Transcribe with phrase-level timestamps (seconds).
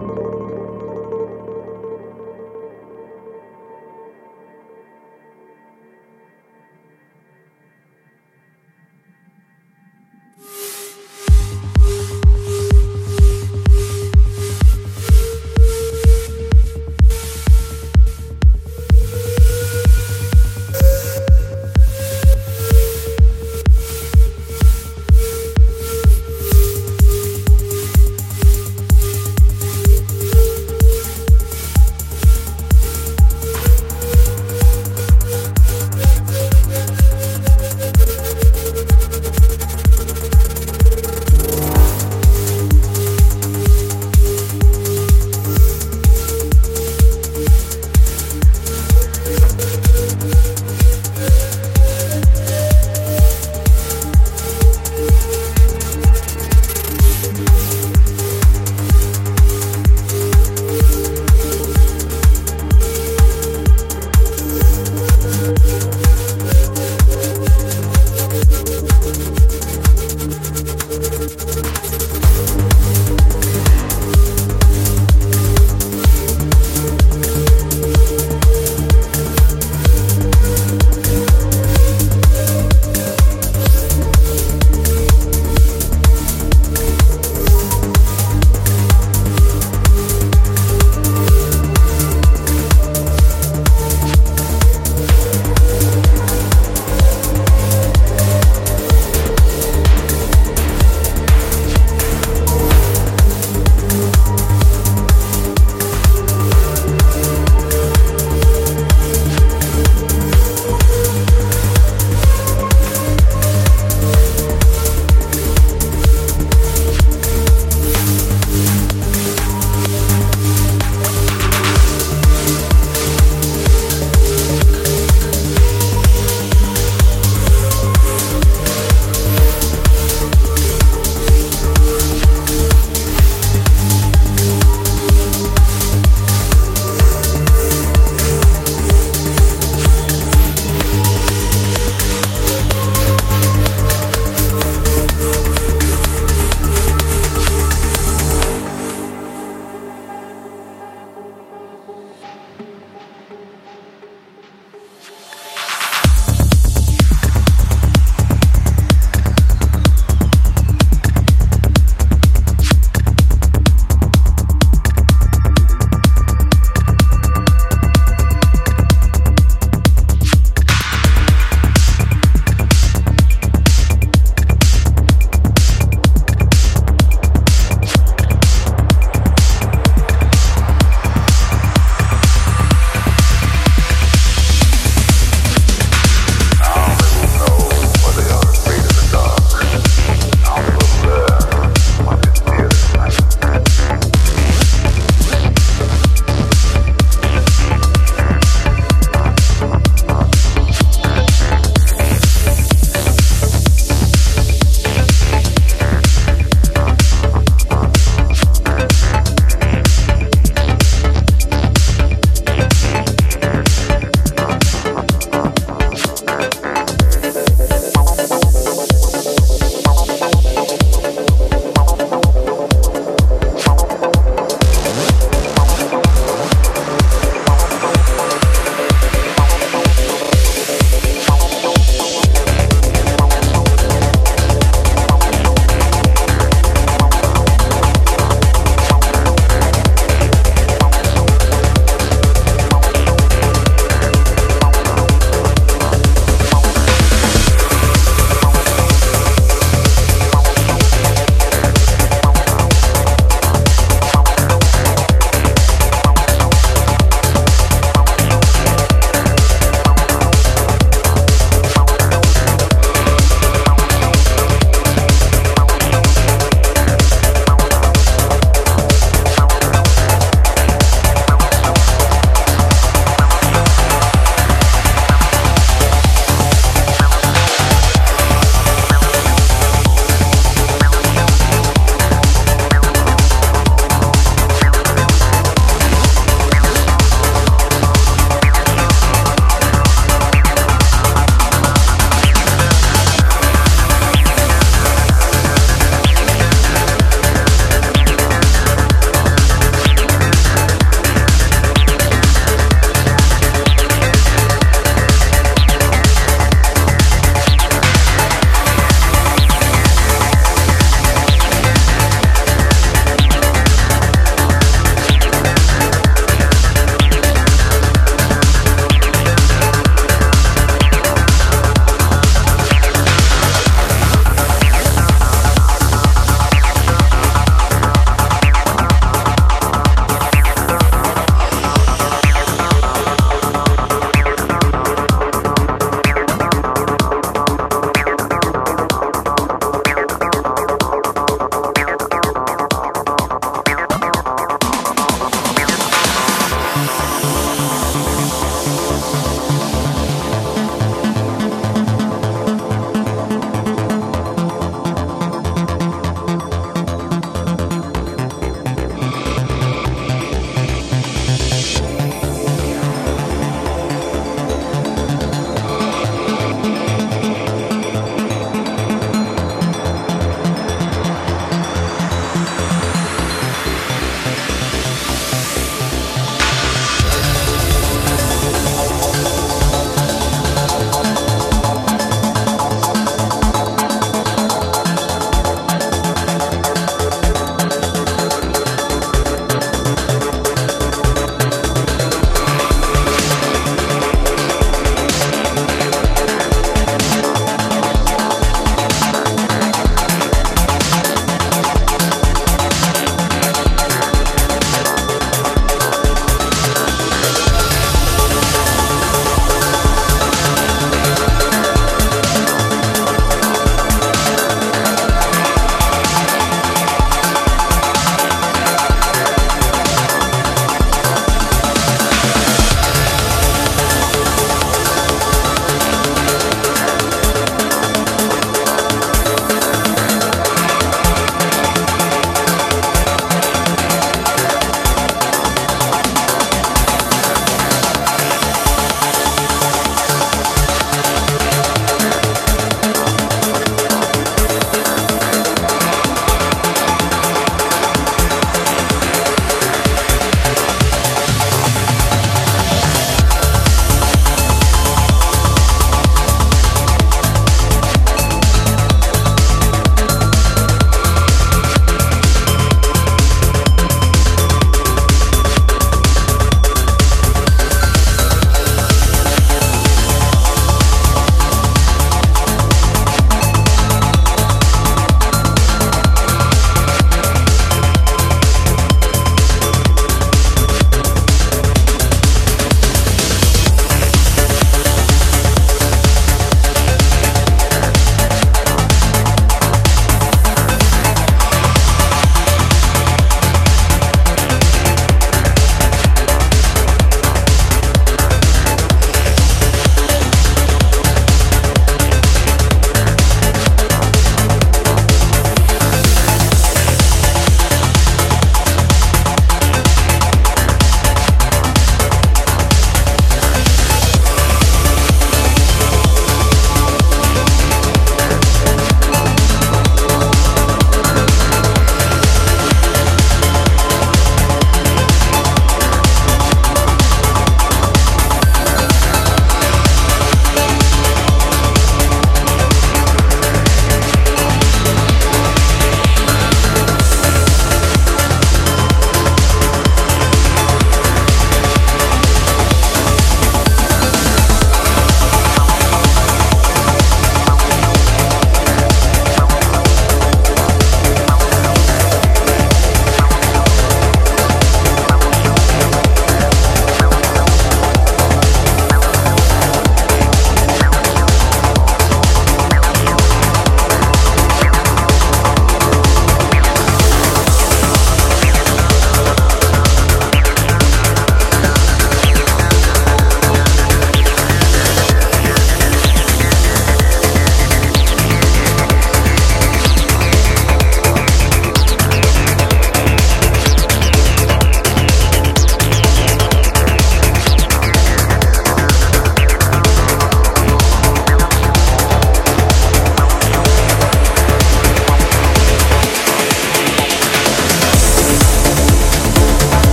[0.00, 0.63] Música